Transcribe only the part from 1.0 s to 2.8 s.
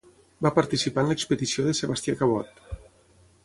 en l'expedició de Sebastià Cabot.